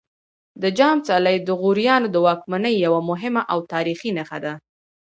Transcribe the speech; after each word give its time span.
د 0.61 0.63
جام 0.77 0.97
څلی 1.07 1.35
د 1.41 1.49
غوریانو 1.61 2.07
د 2.11 2.17
واکمنۍ 2.25 2.75
یوه 2.85 2.99
مهمه 3.09 3.41
او 3.51 3.59
تاریخي 3.73 4.09
نښه 4.17 4.39
ده 4.45 4.53